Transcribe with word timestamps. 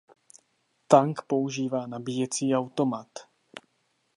Tank 0.87 1.21
používá 1.27 1.87
nabíjecí 1.87 2.55
automat. 2.55 3.07